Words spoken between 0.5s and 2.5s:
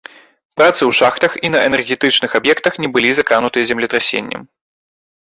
Працы ў шахтах і на энергетычных